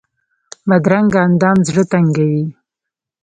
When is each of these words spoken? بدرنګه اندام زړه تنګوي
بدرنګه 0.69 1.19
اندام 1.27 1.57
زړه 1.67 1.83
تنګوي 1.91 2.45